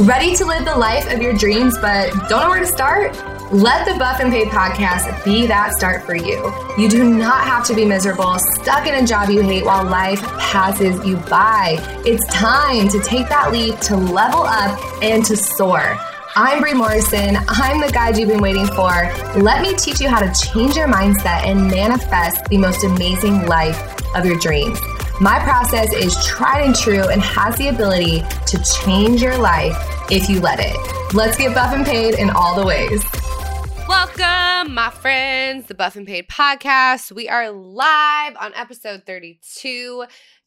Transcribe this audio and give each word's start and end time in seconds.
Ready 0.00 0.36
to 0.36 0.44
live 0.44 0.66
the 0.66 0.76
life 0.76 1.10
of 1.10 1.22
your 1.22 1.32
dreams, 1.32 1.78
but 1.78 2.10
don't 2.28 2.42
know 2.42 2.50
where 2.50 2.60
to 2.60 2.66
start? 2.66 3.16
Let 3.50 3.86
the 3.86 3.98
Buff 3.98 4.20
and 4.20 4.30
Paid 4.30 4.48
podcast 4.48 5.24
be 5.24 5.46
that 5.46 5.72
start 5.72 6.04
for 6.04 6.14
you. 6.14 6.52
You 6.76 6.90
do 6.90 7.02
not 7.02 7.44
have 7.44 7.64
to 7.68 7.74
be 7.74 7.86
miserable, 7.86 8.36
stuck 8.38 8.86
in 8.86 9.02
a 9.02 9.06
job 9.06 9.30
you 9.30 9.40
hate 9.40 9.64
while 9.64 9.84
life 9.84 10.20
passes 10.38 11.02
you 11.06 11.16
by. 11.16 11.78
It's 12.04 12.26
time 12.26 12.90
to 12.90 13.00
take 13.00 13.30
that 13.30 13.52
leap 13.52 13.78
to 13.80 13.96
level 13.96 14.42
up 14.42 14.78
and 15.02 15.24
to 15.24 15.34
soar. 15.34 15.96
I'm 16.34 16.60
Bri 16.60 16.74
Morrison. 16.74 17.38
I'm 17.48 17.80
the 17.80 17.90
guide 17.90 18.18
you've 18.18 18.28
been 18.28 18.42
waiting 18.42 18.66
for. 18.66 18.92
Let 19.40 19.62
me 19.62 19.74
teach 19.76 19.98
you 19.98 20.10
how 20.10 20.20
to 20.20 20.46
change 20.46 20.76
your 20.76 20.88
mindset 20.88 21.46
and 21.46 21.68
manifest 21.70 22.44
the 22.50 22.58
most 22.58 22.84
amazing 22.84 23.46
life 23.46 24.04
of 24.14 24.26
your 24.26 24.38
dreams. 24.40 24.78
My 25.18 25.38
process 25.38 25.94
is 25.94 26.14
tried 26.26 26.60
and 26.66 26.76
true 26.76 27.08
and 27.08 27.22
has 27.22 27.56
the 27.56 27.68
ability 27.68 28.20
to 28.48 28.62
change 28.84 29.22
your 29.22 29.38
life 29.38 29.74
if 30.10 30.28
you 30.28 30.40
let 30.40 30.58
it. 30.60 30.76
Let's 31.14 31.38
get 31.38 31.54
buff 31.54 31.72
and 31.74 31.86
paid 31.86 32.16
in 32.16 32.28
all 32.28 32.54
the 32.54 32.66
ways. 32.66 33.02
Welcome, 33.88 34.74
my 34.74 34.90
friends, 34.90 35.68
the 35.68 35.74
Buff 35.74 35.96
and 35.96 36.06
Paid 36.06 36.28
podcast. 36.28 37.12
We 37.12 37.30
are 37.30 37.50
live 37.50 38.36
on 38.38 38.52
episode 38.54 39.04
32. 39.06 40.04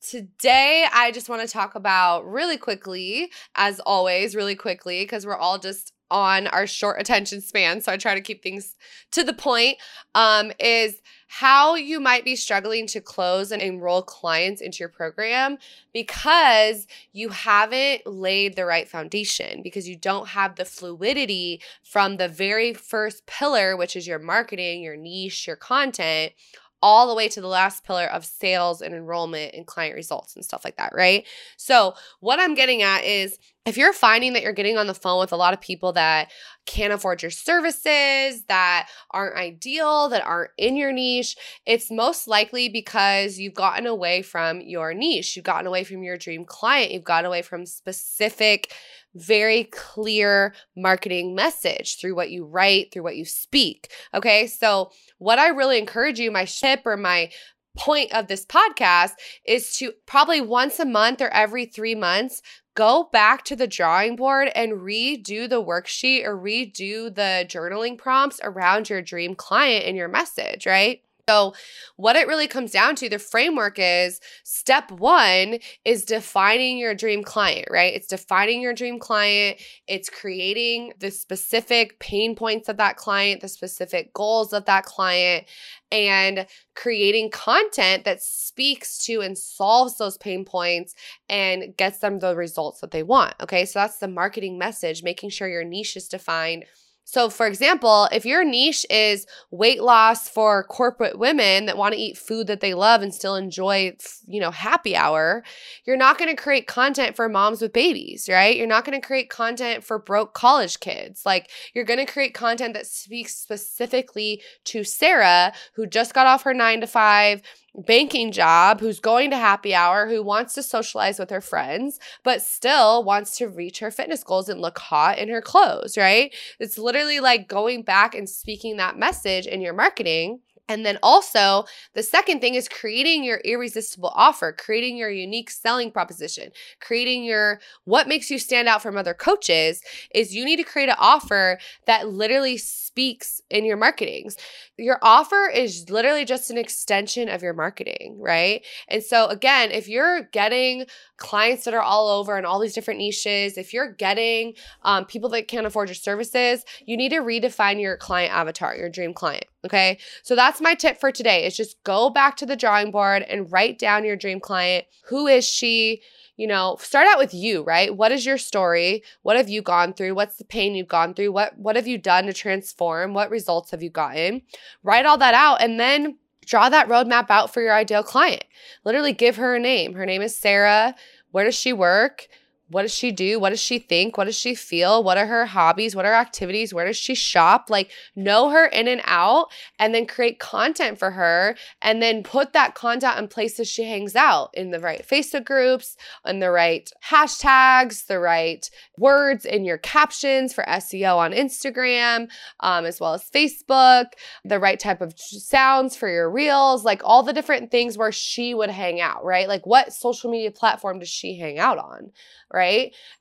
Today, 0.07 0.85
I 0.93 1.09
just 1.13 1.29
want 1.29 1.41
to 1.41 1.51
talk 1.51 1.73
about 1.73 2.27
really 2.27 2.57
quickly, 2.57 3.31
as 3.55 3.79
always, 3.79 4.35
really 4.35 4.55
quickly, 4.55 5.01
because 5.01 5.25
we're 5.25 5.35
all 5.35 5.57
just 5.57 5.93
on 6.11 6.47
our 6.47 6.67
short 6.67 6.99
attention 6.99 7.41
span. 7.41 7.81
So 7.81 7.91
I 7.91 7.97
try 7.97 8.15
to 8.15 8.21
keep 8.21 8.41
things 8.41 8.75
to 9.11 9.23
the 9.23 9.33
point. 9.33 9.77
Um, 10.15 10.51
is 10.59 11.01
how 11.27 11.75
you 11.75 11.99
might 11.99 12.25
be 12.25 12.35
struggling 12.35 12.87
to 12.87 12.99
close 12.99 13.51
and 13.51 13.61
enroll 13.61 14.01
clients 14.01 14.61
into 14.61 14.79
your 14.79 14.89
program 14.89 15.59
because 15.93 16.87
you 17.13 17.29
haven't 17.29 18.01
laid 18.07 18.55
the 18.55 18.65
right 18.65 18.89
foundation, 18.89 19.61
because 19.61 19.87
you 19.87 19.95
don't 19.95 20.29
have 20.29 20.55
the 20.55 20.65
fluidity 20.65 21.61
from 21.83 22.17
the 22.17 22.27
very 22.27 22.73
first 22.73 23.27
pillar, 23.27 23.77
which 23.77 23.95
is 23.95 24.07
your 24.07 24.17
marketing, 24.17 24.81
your 24.81 24.97
niche, 24.97 25.45
your 25.45 25.55
content 25.55 26.33
all 26.81 27.07
the 27.07 27.15
way 27.15 27.27
to 27.29 27.41
the 27.41 27.47
last 27.47 27.83
pillar 27.83 28.05
of 28.05 28.25
sales 28.25 28.81
and 28.81 28.93
enrollment 28.93 29.53
and 29.53 29.67
client 29.67 29.95
results 29.95 30.35
and 30.35 30.43
stuff 30.45 30.63
like 30.63 30.77
that, 30.77 30.93
right? 30.93 31.27
So, 31.57 31.93
what 32.19 32.39
I'm 32.39 32.55
getting 32.55 32.81
at 32.81 33.03
is 33.03 33.37
if 33.65 33.77
you're 33.77 33.93
finding 33.93 34.33
that 34.33 34.41
you're 34.41 34.53
getting 34.53 34.77
on 34.77 34.87
the 34.87 34.93
phone 34.93 35.19
with 35.19 35.31
a 35.31 35.37
lot 35.37 35.53
of 35.53 35.61
people 35.61 35.93
that 35.93 36.31
can't 36.65 36.93
afford 36.93 37.21
your 37.21 37.29
services, 37.29 38.43
that 38.47 38.89
aren't 39.11 39.35
ideal, 39.35 40.09
that 40.09 40.25
aren't 40.25 40.51
in 40.57 40.75
your 40.75 40.91
niche, 40.91 41.35
it's 41.65 41.91
most 41.91 42.27
likely 42.27 42.69
because 42.69 43.37
you've 43.37 43.53
gotten 43.53 43.85
away 43.85 44.21
from 44.21 44.61
your 44.61 44.93
niche. 44.93 45.35
You've 45.35 45.45
gotten 45.45 45.67
away 45.67 45.83
from 45.83 46.03
your 46.03 46.17
dream 46.17 46.45
client. 46.45 46.91
You've 46.91 47.03
gotten 47.03 47.25
away 47.25 47.41
from 47.41 47.65
specific, 47.65 48.73
very 49.15 49.65
clear 49.65 50.53
marketing 50.75 51.35
message 51.35 51.99
through 51.99 52.15
what 52.15 52.31
you 52.31 52.45
write, 52.45 52.91
through 52.91 53.03
what 53.03 53.17
you 53.17 53.25
speak. 53.25 53.91
Okay. 54.13 54.47
So, 54.47 54.91
what 55.17 55.39
I 55.39 55.49
really 55.49 55.77
encourage 55.77 56.19
you, 56.19 56.31
my 56.31 56.45
ship 56.45 56.81
or 56.85 56.97
my 56.97 57.31
point 57.77 58.13
of 58.13 58.27
this 58.27 58.45
podcast 58.45 59.11
is 59.45 59.75
to 59.77 59.93
probably 60.05 60.41
once 60.41 60.79
a 60.79 60.85
month 60.85 61.21
or 61.21 61.29
every 61.29 61.65
three 61.65 61.95
months 61.95 62.41
go 62.75 63.09
back 63.11 63.43
to 63.45 63.55
the 63.55 63.67
drawing 63.67 64.15
board 64.15 64.49
and 64.55 64.73
redo 64.73 65.49
the 65.49 65.63
worksheet 65.63 66.25
or 66.25 66.37
redo 66.37 67.13
the 67.13 67.45
journaling 67.47 67.97
prompts 67.97 68.39
around 68.43 68.89
your 68.89 69.01
dream 69.01 69.35
client 69.35 69.85
and 69.85 69.97
your 69.97 70.07
message, 70.07 70.65
right? 70.65 71.01
So, 71.29 71.53
what 71.95 72.15
it 72.15 72.27
really 72.27 72.47
comes 72.47 72.71
down 72.71 72.95
to, 72.95 73.07
the 73.07 73.19
framework 73.19 73.75
is 73.77 74.19
step 74.43 74.89
one 74.89 75.59
is 75.85 76.03
defining 76.03 76.79
your 76.79 76.95
dream 76.95 77.23
client, 77.23 77.67
right? 77.69 77.93
It's 77.93 78.07
defining 78.07 78.63
your 78.63 78.73
dream 78.73 78.97
client, 78.97 79.61
it's 79.87 80.09
creating 80.09 80.93
the 80.97 81.11
specific 81.11 81.99
pain 81.99 82.35
points 82.35 82.67
of 82.67 82.77
that 82.77 82.97
client, 82.97 83.41
the 83.41 83.47
specific 83.47 84.11
goals 84.15 84.53
of 84.53 84.65
that 84.65 84.85
client, 84.85 85.45
and 85.91 86.47
creating 86.75 87.29
content 87.29 88.05
that 88.05 88.23
speaks 88.23 88.97
to 89.05 89.21
and 89.21 89.37
solves 89.37 89.97
those 89.97 90.17
pain 90.17 90.45
points 90.45 90.95
and 91.29 91.77
gets 91.77 91.99
them 91.99 92.17
the 92.17 92.35
results 92.35 92.81
that 92.81 92.89
they 92.89 93.03
want. 93.03 93.35
Okay, 93.39 93.65
so 93.65 93.77
that's 93.77 93.97
the 93.97 94.07
marketing 94.07 94.57
message, 94.57 95.03
making 95.03 95.29
sure 95.29 95.47
your 95.47 95.63
niche 95.63 95.95
is 95.95 96.07
defined 96.07 96.65
so, 97.11 97.27
for 97.31 97.47
example, 97.47 98.07
if 98.11 98.23
your 98.23 98.45
niche 98.45 98.85
is 98.87 99.25
weight 99.49 99.81
loss 99.81 100.29
for 100.29 100.63
corporate 100.65 101.17
women 101.17 101.65
that 101.65 101.75
want 101.75 101.95
to 101.95 101.99
eat 101.99 102.19
food 102.19 102.45
that 102.45 102.59
they 102.59 102.75
love 102.75 103.01
and 103.01 103.11
still 103.11 103.35
enjoy, 103.35 103.97
you 104.27 104.39
know, 104.39 104.51
happy 104.51 104.95
hour, 104.95 105.43
you're 105.87 105.97
not 105.97 106.19
going 106.19 106.29
to 106.29 106.39
create 106.39 106.67
content 106.67 107.15
for 107.15 107.27
moms 107.27 107.63
with 107.63 107.73
babies, 107.73 108.29
right? 108.31 108.55
You're 108.55 108.67
not 108.67 108.85
going 108.85 109.01
to 109.01 109.05
create 109.05 109.31
content 109.31 109.83
for 109.83 109.97
broke 109.97 110.35
college 110.35 110.81
kids. 110.81 111.23
Like, 111.25 111.49
you're 111.73 111.83
going 111.83 111.97
to 111.97 112.05
create 112.05 112.35
content 112.35 112.75
that 112.75 112.85
speaks 112.85 113.35
specifically 113.35 114.43
to 114.65 114.83
Sarah, 114.83 115.51
who 115.73 115.87
just 115.87 116.13
got 116.13 116.27
off 116.27 116.43
her 116.43 116.53
nine 116.53 116.79
to 116.81 116.87
five 116.87 117.41
banking 117.79 118.31
job 118.31 118.79
who's 118.79 118.99
going 118.99 119.29
to 119.31 119.37
happy 119.37 119.73
hour, 119.73 120.07
who 120.07 120.23
wants 120.23 120.53
to 120.55 120.63
socialize 120.63 121.19
with 121.19 121.29
her 121.29 121.41
friends, 121.41 121.99
but 122.23 122.41
still 122.41 123.03
wants 123.03 123.37
to 123.37 123.47
reach 123.47 123.79
her 123.79 123.91
fitness 123.91 124.23
goals 124.23 124.49
and 124.49 124.61
look 124.61 124.79
hot 124.79 125.17
in 125.17 125.29
her 125.29 125.41
clothes, 125.41 125.97
right? 125.97 126.33
It's 126.59 126.77
literally 126.77 127.19
like 127.19 127.47
going 127.47 127.83
back 127.83 128.15
and 128.15 128.29
speaking 128.29 128.77
that 128.77 128.97
message 128.97 129.47
in 129.47 129.61
your 129.61 129.73
marketing 129.73 130.41
and 130.69 130.85
then 130.85 130.99
also, 131.01 131.65
the 131.95 132.03
second 132.03 132.39
thing 132.39 132.53
is 132.53 132.69
creating 132.69 133.23
your 133.23 133.39
irresistible 133.39 134.13
offer, 134.15 134.55
creating 134.57 134.97
your 134.97 135.09
unique 135.09 135.49
selling 135.49 135.91
proposition, 135.91 136.51
creating 136.79 137.23
your 137.23 137.59
what 137.85 138.07
makes 138.07 138.29
you 138.29 138.37
stand 138.37 138.67
out 138.67 138.83
from 138.83 138.95
other 138.95 139.15
coaches 139.15 139.81
is 140.13 140.35
you 140.35 140.45
need 140.45 140.57
to 140.57 140.63
create 140.63 140.89
an 140.89 140.95
offer 140.99 141.57
that 141.87 142.07
literally 142.07 142.57
speaks 142.57 143.41
in 143.49 143.65
your 143.65 143.77
marketings. 143.77 144.37
Your 144.77 144.99
offer 145.01 145.49
is 145.49 145.89
literally 145.89 146.23
just 146.23 146.51
an 146.51 146.57
extension 146.57 147.29
of 147.29 147.41
your 147.41 147.53
marketing, 147.53 148.17
right? 148.19 148.63
And 148.87 149.03
so 149.03 149.25
again, 149.25 149.71
if 149.71 149.87
you're 149.87 150.23
getting 150.31 150.85
clients 151.17 151.65
that 151.65 151.73
are 151.73 151.81
all 151.81 152.07
over 152.09 152.37
and 152.37 152.45
all 152.45 152.59
these 152.59 152.75
different 152.75 152.99
niches, 152.99 153.57
if 153.57 153.73
you're 153.73 153.91
getting 153.91 154.53
um, 154.83 155.05
people 155.05 155.29
that 155.31 155.47
can't 155.47 155.65
afford 155.65 155.89
your 155.89 155.95
services, 155.95 156.63
you 156.85 156.95
need 156.95 157.09
to 157.09 157.21
redefine 157.21 157.81
your 157.81 157.97
client 157.97 158.31
avatar, 158.33 158.75
your 158.75 158.89
dream 158.89 159.15
client. 159.15 159.45
Okay. 159.65 159.99
So 160.23 160.35
that's 160.35 160.61
my 160.61 160.73
tip 160.73 160.99
for 160.99 161.11
today 161.11 161.45
is 161.45 161.57
just 161.57 161.83
go 161.83 162.09
back 162.09 162.37
to 162.37 162.45
the 162.45 162.55
drawing 162.55 162.91
board 162.91 163.23
and 163.23 163.51
write 163.51 163.77
down 163.77 164.05
your 164.05 164.15
dream 164.15 164.39
client. 164.39 164.85
Who 165.05 165.27
is 165.27 165.47
she? 165.47 166.01
You 166.37 166.47
know, 166.47 166.77
start 166.79 167.05
out 167.07 167.17
with 167.17 167.33
you, 167.33 167.63
right? 167.63 167.93
What 167.93 168.13
is 168.13 168.25
your 168.25 168.37
story? 168.37 169.03
What 169.23 169.35
have 169.35 169.49
you 169.49 169.61
gone 169.61 169.91
through? 169.91 170.15
What's 170.15 170.37
the 170.37 170.45
pain 170.45 170.73
you've 170.73 170.87
gone 170.87 171.13
through? 171.13 171.33
What 171.33 171.57
what 171.57 171.75
have 171.75 171.87
you 171.87 171.97
done 171.97 172.27
to 172.27 172.33
transform? 172.33 173.13
What 173.13 173.29
results 173.29 173.71
have 173.71 173.83
you 173.83 173.89
gotten? 173.89 174.43
Write 174.81 175.05
all 175.05 175.17
that 175.17 175.33
out 175.33 175.61
and 175.61 175.77
then 175.77 176.17
draw 176.45 176.69
that 176.69 176.87
roadmap 176.87 177.29
out 177.29 177.53
for 177.53 177.61
your 177.61 177.73
ideal 177.73 178.03
client. 178.03 178.45
Literally 178.85 179.13
give 179.13 179.35
her 179.35 179.55
a 179.55 179.59
name. 179.59 179.93
Her 179.93 180.05
name 180.05 180.21
is 180.21 180.35
Sarah. 180.35 180.95
Where 181.31 181.43
does 181.45 181.55
she 181.55 181.73
work? 181.73 182.27
What 182.69 182.83
does 182.83 182.93
she 182.93 183.11
do? 183.11 183.39
What 183.39 183.49
does 183.49 183.59
she 183.59 183.79
think? 183.79 184.17
What 184.17 184.25
does 184.25 184.37
she 184.37 184.53
feel? 184.53 185.03
What 185.03 185.17
are 185.17 185.25
her 185.25 185.47
hobbies? 185.47 185.95
What 185.95 186.05
are 186.05 186.13
activities? 186.13 186.73
Where 186.73 186.85
does 186.85 186.97
she 186.97 187.15
shop? 187.15 187.69
Like, 187.69 187.91
know 188.15 188.49
her 188.49 188.67
in 188.67 188.87
and 188.87 189.01
out 189.05 189.47
and 189.79 189.93
then 189.93 190.05
create 190.05 190.39
content 190.39 190.99
for 190.99 191.11
her 191.11 191.55
and 191.81 192.01
then 192.01 192.21
put 192.21 192.53
that 192.53 192.75
content 192.75 193.17
in 193.17 193.27
places 193.27 193.67
she 193.67 193.85
hangs 193.85 194.15
out 194.15 194.51
in 194.53 194.69
the 194.69 194.79
right 194.79 195.05
Facebook 195.07 195.45
groups, 195.45 195.97
in 196.25 196.39
the 196.39 196.51
right 196.51 196.91
hashtags, 197.03 198.05
the 198.05 198.19
right 198.19 198.69
words 198.97 199.45
in 199.45 199.65
your 199.65 199.79
captions 199.79 200.53
for 200.53 200.63
SEO 200.65 201.17
on 201.17 201.31
Instagram, 201.31 202.29
um, 202.59 202.85
as 202.85 202.99
well 202.99 203.15
as 203.15 203.29
Facebook, 203.29 204.05
the 204.45 204.59
right 204.59 204.79
type 204.79 205.01
of 205.01 205.13
sounds 205.17 205.95
for 205.95 206.07
your 206.07 206.29
reels, 206.29 206.85
like 206.85 207.01
all 207.03 207.23
the 207.23 207.33
different 207.33 207.71
things 207.71 207.97
where 207.97 208.11
she 208.11 208.53
would 208.53 208.69
hang 208.69 209.01
out, 209.01 209.25
right? 209.25 209.47
Like, 209.47 209.65
what 209.65 209.91
social 209.91 210.29
media 210.29 210.51
platform 210.51 210.99
does 210.99 211.09
she 211.09 211.35
hang 211.35 211.57
out 211.57 211.79
on? 211.79 212.11
right? 212.53 212.58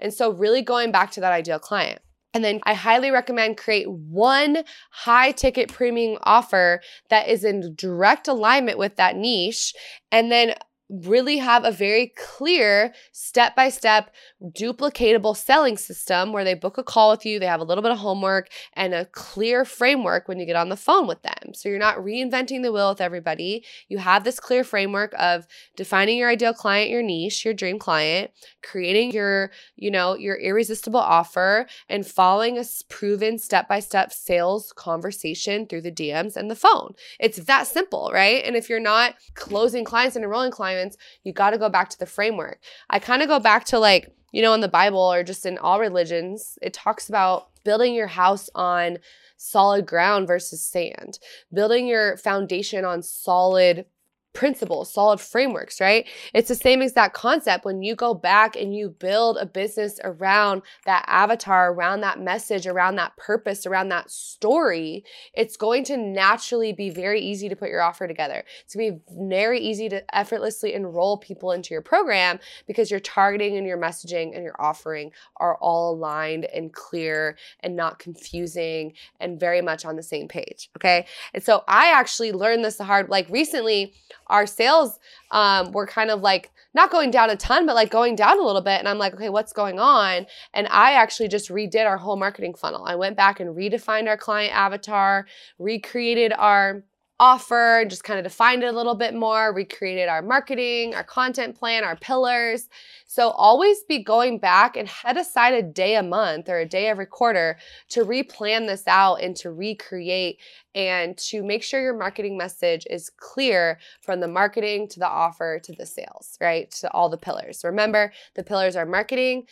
And 0.00 0.12
so, 0.12 0.32
really 0.32 0.62
going 0.62 0.93
back 0.93 1.11
to 1.12 1.20
that 1.20 1.32
ideal 1.32 1.58
client. 1.58 2.00
And 2.35 2.44
then 2.44 2.61
I 2.64 2.75
highly 2.75 3.11
recommend 3.11 3.56
create 3.56 3.90
one 3.90 4.58
high 4.90 5.32
ticket 5.32 5.73
premium 5.73 6.19
offer 6.23 6.81
that 7.08 7.29
is 7.29 7.43
in 7.43 7.75
direct 7.75 8.29
alignment 8.29 8.79
with 8.79 8.96
that 8.96 9.17
niche 9.17 9.75
and 10.12 10.31
then 10.31 10.55
really 10.88 11.38
have 11.38 11.64
a 11.64 11.70
very 11.70 12.12
clear 12.17 12.94
step 13.12 13.55
by 13.55 13.69
step 13.69 14.14
duplicatable 14.43 15.37
selling 15.37 15.76
system 15.76 16.32
where 16.32 16.44
they 16.44 16.55
book 16.55 16.79
a 16.79 16.82
call 16.82 17.11
with 17.11 17.26
you, 17.26 17.38
they 17.38 17.46
have 17.46 17.61
a 17.61 17.64
little 17.64 17.82
bit 17.82 17.93
of 17.93 17.99
homework 17.99 18.49
and 18.73 18.94
a 18.94 19.05
clear 19.06 19.64
framework 19.64 20.29
when 20.29 20.38
you 20.38 20.46
get 20.46 20.56
on 20.56 20.70
the 20.70 20.76
phone 20.76 21.06
with 21.06 21.23
them. 21.23 21.52
So 21.52 21.69
you're 21.69 21.79
not 21.79 21.99
reinventing 21.99 22.62
the 22.62 22.73
wheel 22.73 22.90
with 22.90 23.00
everybody. 23.00 23.64
You 23.88 23.99
have 23.99 24.25
this 24.25 24.40
clear 24.40 24.64
framework 24.64 25.14
of 25.19 25.46
defining 25.76 26.17
your 26.19 26.31
ideal 26.31 26.55
client, 26.55 26.90
your 26.90 27.02
niche, 27.02 27.44
your 27.44 27.55
dream 27.55 27.79
client, 27.79 28.31
creating 28.62 29.12
your, 29.12 29.50
you 29.76 29.90
know, 29.90 30.14
your 30.14 30.37
irresistible 30.37 31.00
offer 31.00 31.67
and 31.88 32.06
following 32.06 32.58
a 32.58 32.64
proven 32.88 33.38
step 33.38 33.69
by 33.69 33.81
step 33.81 34.12
sales 34.12 34.73
conversation 34.73 35.67
through 35.67 35.82
the 35.82 35.93
DMs 35.93 36.37
and 36.37 36.50
the 36.50 36.56
phone. 36.56 36.94
It's 37.20 37.38
that 37.38 37.67
simple, 37.67 38.11
right? 38.12 38.43
And 38.44 38.56
if 38.56 38.70
you're 38.70 38.81
not 38.81 39.14
closing 39.35 39.85
clients 39.85 40.17
and 40.17 40.25
enrolling 40.25 40.50
clients 40.50 40.77
assignments, 40.78 40.96
you 41.25 41.32
got 41.32 41.50
to 41.50 41.58
go 41.58 41.69
back 41.69 41.90
to 41.90 41.98
the 41.98 42.06
framework. 42.06 42.60
I 42.90 42.98
kind 42.98 43.22
of 43.22 43.28
go 43.28 43.38
back 43.38 43.64
to 43.66 43.78
like, 43.78 44.14
you 44.32 44.42
know, 44.42 44.54
in 44.54 44.60
the 44.60 44.69
Bible 44.69 45.00
or 45.00 45.22
just 45.22 45.46
in 45.46 45.58
all 45.58 45.80
religions, 45.80 46.58
it 46.62 46.72
talks 46.72 47.08
about 47.08 47.48
building 47.64 47.94
your 47.94 48.06
house 48.06 48.48
on 48.54 48.98
solid 49.36 49.86
ground 49.86 50.26
versus 50.26 50.64
sand, 50.64 51.19
building 51.52 51.86
your 51.86 52.16
foundation 52.16 52.84
on 52.84 53.02
solid 53.02 53.86
principles, 54.32 54.92
solid 54.92 55.20
frameworks, 55.20 55.80
right? 55.80 56.06
It's 56.34 56.48
the 56.48 56.54
same 56.54 56.82
exact 56.82 57.14
concept 57.14 57.64
when 57.64 57.82
you 57.82 57.94
go 57.94 58.14
back 58.14 58.56
and 58.56 58.75
you 58.75 58.90
build 58.90 59.36
a 59.38 59.46
business 59.46 59.98
around 60.04 60.62
that 60.86 61.04
avatar, 61.06 61.72
around 61.72 62.02
that 62.02 62.20
message, 62.20 62.66
around 62.66 62.96
that 62.96 63.16
purpose, 63.16 63.66
around 63.66 63.88
that 63.88 64.10
story, 64.10 65.04
it's 65.34 65.56
going 65.56 65.84
to 65.84 65.96
naturally 65.96 66.72
be 66.72 66.90
very 66.90 67.20
easy 67.20 67.48
to 67.48 67.56
put 67.56 67.69
your 67.69 67.82
offer 67.82 68.06
together. 68.06 68.44
It's 68.64 68.75
going 68.75 68.92
to 68.92 68.98
be 68.98 69.28
very 69.28 69.60
easy 69.60 69.88
to 69.88 70.16
effortlessly 70.16 70.75
enroll 70.75 71.16
people 71.16 71.52
into 71.52 71.75
your 71.75 71.82
program 71.82 72.38
because 72.66 72.90
your 72.90 73.00
targeting 73.00 73.56
and 73.56 73.66
your 73.66 73.78
messaging 73.78 74.34
and 74.34 74.44
your 74.44 74.60
offering 74.60 75.10
are 75.38 75.56
all 75.56 75.94
aligned 75.94 76.44
and 76.46 76.72
clear 76.72 77.36
and 77.60 77.76
not 77.76 77.98
confusing 77.98 78.92
and 79.20 79.40
very 79.40 79.62
much 79.62 79.84
on 79.84 79.96
the 79.96 80.02
same 80.02 80.28
page, 80.28 80.70
okay? 80.76 81.06
And 81.34 81.42
so 81.42 81.64
I 81.66 81.92
actually 81.92 82.32
learned 82.32 82.64
this 82.64 82.76
the 82.76 82.84
hard 82.84 83.08
like 83.08 83.28
recently 83.28 83.94
our 84.28 84.46
sales 84.46 84.98
um, 85.30 85.72
were 85.72 85.86
kind 85.86 86.10
of 86.10 86.20
like 86.20 86.50
not 86.75 86.90
going 86.90 87.10
down 87.10 87.30
a 87.30 87.36
ton, 87.36 87.66
but 87.66 87.75
like 87.75 87.90
going 87.90 88.14
down 88.14 88.38
a 88.38 88.44
little 88.44 88.60
bit. 88.60 88.78
And 88.78 88.88
I'm 88.88 88.98
like, 88.98 89.14
okay, 89.14 89.30
what's 89.30 89.52
going 89.52 89.78
on? 89.78 90.26
And 90.54 90.66
I 90.69 90.92
actually 90.92 91.28
just 91.28 91.50
redid 91.50 91.86
our 91.86 91.96
whole 91.96 92.16
marketing 92.16 92.54
funnel. 92.54 92.84
I 92.84 92.96
went 92.96 93.16
back 93.16 93.40
and 93.40 93.56
redefined 93.56 94.06
our 94.06 94.16
client 94.16 94.54
avatar, 94.54 95.26
recreated 95.58 96.32
our 96.36 96.84
offer, 97.20 97.84
just 97.88 98.04
kind 98.04 98.18
of 98.18 98.24
defined 98.24 98.62
it 98.62 98.72
a 98.72 98.76
little 98.76 98.94
bit 98.94 99.14
more, 99.14 99.52
recreated 99.52 100.08
our 100.08 100.22
marketing, 100.22 100.94
our 100.94 101.02
content 101.02 101.58
plan, 101.58 101.82
our 101.82 101.96
pillars. 101.96 102.68
So 103.06 103.30
always 103.30 103.82
be 103.84 104.02
going 104.02 104.38
back 104.38 104.76
and 104.76 104.88
head 104.88 105.16
aside 105.16 105.54
a 105.54 105.62
day 105.62 105.96
a 105.96 106.02
month 106.02 106.48
or 106.48 106.58
a 106.58 106.66
day 106.66 106.86
every 106.86 107.06
quarter 107.06 107.58
to 107.90 108.04
replan 108.04 108.66
this 108.66 108.84
out 108.86 109.16
and 109.16 109.34
to 109.36 109.50
recreate 109.50 110.38
and 110.74 111.16
to 111.18 111.42
make 111.42 111.62
sure 111.62 111.80
your 111.80 111.96
marketing 111.96 112.36
message 112.36 112.86
is 112.88 113.10
clear 113.10 113.78
from 114.00 114.20
the 114.20 114.28
marketing 114.28 114.86
to 114.88 115.00
the 115.00 115.08
offer 115.08 115.58
to 115.64 115.72
the 115.72 115.86
sales, 115.86 116.38
right? 116.40 116.70
To 116.72 116.92
all 116.92 117.08
the 117.08 117.16
pillars. 117.16 117.62
Remember, 117.64 118.12
the 118.34 118.44
pillars 118.44 118.76
are 118.76 118.86
marketing, 118.86 119.46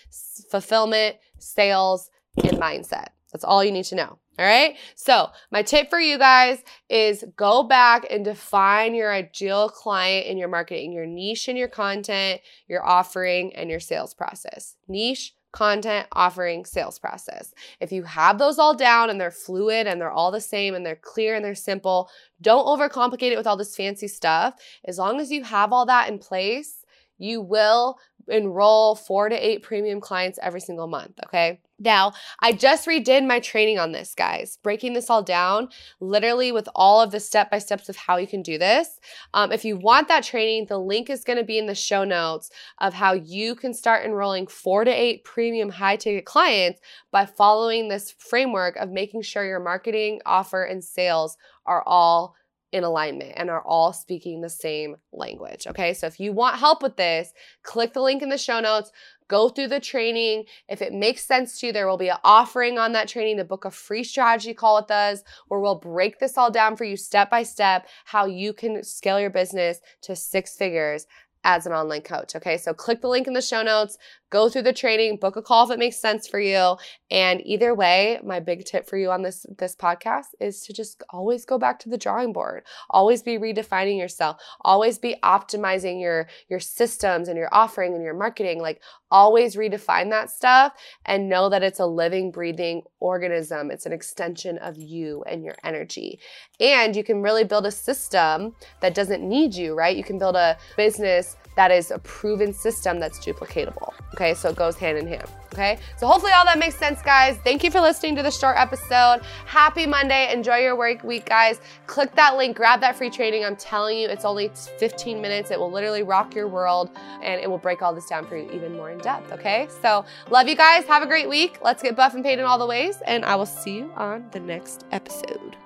fulfillment, 0.50 1.16
sales, 1.38 2.10
and 2.36 2.58
mindset. 2.58 3.08
That's 3.36 3.44
all 3.44 3.62
you 3.62 3.70
need 3.70 3.84
to 3.84 3.94
know. 3.94 4.18
All 4.38 4.46
right. 4.46 4.78
So, 4.94 5.28
my 5.50 5.60
tip 5.60 5.90
for 5.90 6.00
you 6.00 6.16
guys 6.16 6.64
is 6.88 7.22
go 7.36 7.64
back 7.64 8.06
and 8.10 8.24
define 8.24 8.94
your 8.94 9.12
ideal 9.12 9.68
client 9.68 10.26
in 10.26 10.38
your 10.38 10.48
marketing, 10.48 10.94
your 10.94 11.04
niche 11.04 11.50
in 11.50 11.56
your 11.58 11.68
content, 11.68 12.40
your 12.66 12.82
offering, 12.82 13.54
and 13.54 13.68
your 13.68 13.78
sales 13.78 14.14
process. 14.14 14.76
Niche, 14.88 15.34
content, 15.52 16.06
offering, 16.12 16.64
sales 16.64 16.98
process. 16.98 17.52
If 17.78 17.92
you 17.92 18.04
have 18.04 18.38
those 18.38 18.58
all 18.58 18.74
down 18.74 19.10
and 19.10 19.20
they're 19.20 19.30
fluid 19.30 19.86
and 19.86 20.00
they're 20.00 20.10
all 20.10 20.30
the 20.30 20.40
same 20.40 20.74
and 20.74 20.86
they're 20.86 20.96
clear 20.96 21.34
and 21.34 21.44
they're 21.44 21.54
simple, 21.54 22.08
don't 22.40 22.64
overcomplicate 22.64 23.32
it 23.32 23.36
with 23.36 23.46
all 23.46 23.58
this 23.58 23.76
fancy 23.76 24.08
stuff. 24.08 24.54
As 24.86 24.96
long 24.96 25.20
as 25.20 25.30
you 25.30 25.44
have 25.44 25.74
all 25.74 25.84
that 25.84 26.08
in 26.08 26.18
place, 26.18 26.85
you 27.18 27.40
will 27.40 27.98
enroll 28.28 28.96
four 28.96 29.28
to 29.28 29.36
eight 29.36 29.62
premium 29.62 30.00
clients 30.00 30.38
every 30.42 30.60
single 30.60 30.86
month. 30.86 31.12
Okay. 31.26 31.60
Now, 31.78 32.14
I 32.40 32.52
just 32.52 32.88
redid 32.88 33.26
my 33.26 33.38
training 33.38 33.78
on 33.78 33.92
this, 33.92 34.14
guys, 34.14 34.58
breaking 34.62 34.94
this 34.94 35.10
all 35.10 35.22
down, 35.22 35.68
literally 36.00 36.50
with 36.50 36.70
all 36.74 37.02
of 37.02 37.10
the 37.10 37.20
step 37.20 37.50
by 37.50 37.58
steps 37.58 37.90
of 37.90 37.96
how 37.96 38.16
you 38.16 38.26
can 38.26 38.40
do 38.40 38.56
this. 38.56 38.98
Um, 39.34 39.52
if 39.52 39.62
you 39.62 39.76
want 39.76 40.08
that 40.08 40.24
training, 40.24 40.66
the 40.66 40.78
link 40.78 41.10
is 41.10 41.22
going 41.22 41.36
to 41.36 41.44
be 41.44 41.58
in 41.58 41.66
the 41.66 41.74
show 41.74 42.02
notes 42.02 42.50
of 42.78 42.94
how 42.94 43.12
you 43.12 43.54
can 43.54 43.74
start 43.74 44.06
enrolling 44.06 44.46
four 44.46 44.84
to 44.84 44.90
eight 44.90 45.22
premium 45.24 45.68
high 45.68 45.96
ticket 45.96 46.24
clients 46.24 46.80
by 47.10 47.26
following 47.26 47.88
this 47.88 48.10
framework 48.10 48.76
of 48.76 48.90
making 48.90 49.20
sure 49.20 49.44
your 49.44 49.60
marketing, 49.60 50.22
offer, 50.24 50.64
and 50.64 50.82
sales 50.82 51.36
are 51.66 51.82
all 51.86 52.34
in 52.72 52.84
alignment 52.84 53.32
and 53.36 53.48
are 53.48 53.62
all 53.62 53.92
speaking 53.92 54.40
the 54.40 54.50
same 54.50 54.96
language. 55.12 55.66
Okay, 55.66 55.94
so 55.94 56.06
if 56.06 56.18
you 56.18 56.32
want 56.32 56.58
help 56.58 56.82
with 56.82 56.96
this, 56.96 57.32
click 57.62 57.92
the 57.92 58.02
link 58.02 58.22
in 58.22 58.28
the 58.28 58.38
show 58.38 58.60
notes. 58.60 58.90
Go 59.28 59.48
through 59.48 59.68
the 59.68 59.80
training. 59.80 60.44
If 60.68 60.82
it 60.82 60.92
makes 60.92 61.26
sense 61.26 61.58
to 61.58 61.66
you, 61.66 61.72
there 61.72 61.88
will 61.88 61.96
be 61.96 62.08
an 62.08 62.18
offering 62.22 62.78
on 62.78 62.92
that 62.92 63.08
training 63.08 63.38
to 63.38 63.44
book 63.44 63.64
a 63.64 63.70
free 63.70 64.04
strategy 64.04 64.54
call 64.54 64.76
with 64.76 64.90
us 64.90 65.22
where 65.48 65.60
we'll 65.60 65.80
break 65.80 66.18
this 66.18 66.38
all 66.38 66.50
down 66.50 66.76
for 66.76 66.84
you 66.84 66.96
step 66.96 67.30
by 67.30 67.42
step 67.42 67.86
how 68.04 68.26
you 68.26 68.52
can 68.52 68.82
scale 68.84 69.20
your 69.20 69.30
business 69.30 69.80
to 70.02 70.14
six 70.14 70.56
figures 70.56 71.06
as 71.46 71.64
an 71.64 71.72
online 71.72 72.02
coach. 72.02 72.34
Okay, 72.34 72.58
so 72.58 72.74
click 72.74 73.00
the 73.00 73.08
link 73.08 73.28
in 73.28 73.32
the 73.32 73.40
show 73.40 73.62
notes, 73.62 73.96
go 74.30 74.48
through 74.48 74.62
the 74.62 74.72
training, 74.72 75.16
book 75.16 75.36
a 75.36 75.42
call 75.42 75.64
if 75.64 75.70
it 75.70 75.78
makes 75.78 75.96
sense 75.96 76.26
for 76.26 76.40
you. 76.40 76.76
And 77.10 77.40
either 77.44 77.74
way, 77.74 78.18
my 78.24 78.40
big 78.40 78.64
tip 78.64 78.88
for 78.88 78.96
you 78.96 79.10
on 79.10 79.22
this 79.22 79.46
this 79.58 79.76
podcast 79.76 80.26
is 80.40 80.62
to 80.62 80.72
just 80.72 81.02
always 81.10 81.44
go 81.44 81.58
back 81.58 81.78
to 81.80 81.88
the 81.88 81.98
drawing 81.98 82.32
board. 82.32 82.64
Always 82.90 83.22
be 83.22 83.38
redefining 83.38 83.98
yourself. 83.98 84.40
Always 84.60 84.98
be 84.98 85.16
optimizing 85.22 86.00
your 86.00 86.28
your 86.48 86.60
systems 86.60 87.28
and 87.28 87.36
your 87.36 87.48
offering 87.52 87.94
and 87.94 88.02
your 88.02 88.14
marketing. 88.14 88.60
Like 88.60 88.80
always 89.10 89.54
redefine 89.56 90.10
that 90.10 90.30
stuff 90.30 90.72
and 91.04 91.28
know 91.28 91.48
that 91.48 91.62
it's 91.62 91.78
a 91.78 91.86
living, 91.86 92.30
breathing 92.30 92.82
organism. 92.98 93.70
It's 93.70 93.86
an 93.86 93.92
extension 93.92 94.58
of 94.58 94.76
you 94.76 95.22
and 95.28 95.44
your 95.44 95.54
energy. 95.62 96.18
And 96.58 96.96
you 96.96 97.04
can 97.04 97.22
really 97.22 97.44
build 97.44 97.66
a 97.66 97.70
system 97.70 98.54
that 98.80 98.94
doesn't 98.94 99.22
need 99.22 99.54
you, 99.54 99.74
right? 99.74 99.96
You 99.96 100.04
can 100.04 100.18
build 100.18 100.36
a 100.36 100.56
business 100.76 101.36
that 101.56 101.70
is 101.70 101.90
a 101.90 101.98
proven 101.98 102.52
system 102.52 103.00
that's 103.00 103.18
duplicatable. 103.18 103.92
Okay, 104.14 104.34
so 104.34 104.50
it 104.50 104.56
goes 104.56 104.76
hand 104.76 104.98
in 104.98 105.06
hand. 105.06 105.24
Okay, 105.52 105.78
so 105.96 106.06
hopefully 106.06 106.32
all 106.32 106.44
that 106.44 106.58
makes 106.58 106.76
sense, 106.76 107.00
guys. 107.00 107.38
Thank 107.38 107.64
you 107.64 107.70
for 107.70 107.80
listening 107.80 108.14
to 108.16 108.22
the 108.22 108.30
short 108.30 108.56
episode. 108.58 109.22
Happy 109.46 109.86
Monday. 109.86 110.30
Enjoy 110.32 110.56
your 110.58 110.76
work 110.76 111.02
week, 111.02 111.24
guys. 111.24 111.60
Click 111.86 112.14
that 112.14 112.36
link, 112.36 112.56
grab 112.56 112.80
that 112.80 112.94
free 112.96 113.08
training. 113.08 113.44
I'm 113.44 113.56
telling 113.56 113.96
you, 113.98 114.08
it's 114.08 114.26
only 114.26 114.50
15 114.78 115.20
minutes. 115.20 115.50
It 115.50 115.58
will 115.58 115.70
literally 115.70 116.02
rock 116.02 116.34
your 116.34 116.46
world 116.46 116.90
and 117.22 117.40
it 117.40 117.48
will 117.48 117.58
break 117.58 117.80
all 117.80 117.94
this 117.94 118.06
down 118.06 118.26
for 118.26 118.36
you 118.36 118.50
even 118.52 118.74
more 118.74 118.90
in 118.90 118.98
depth. 118.98 119.32
Okay, 119.32 119.66
so 119.82 120.04
love 120.30 120.48
you 120.48 120.56
guys. 120.56 120.84
Have 120.84 121.02
a 121.02 121.06
great 121.06 121.28
week. 121.28 121.58
Let's 121.62 121.82
get 121.82 121.96
buff 121.96 122.14
and 122.14 122.22
paid 122.22 122.38
in 122.38 122.44
all 122.44 122.58
the 122.58 122.66
ways, 122.66 122.98
and 123.06 123.24
I 123.24 123.34
will 123.34 123.46
see 123.46 123.76
you 123.78 123.90
on 123.96 124.26
the 124.32 124.40
next 124.40 124.84
episode. 124.92 125.56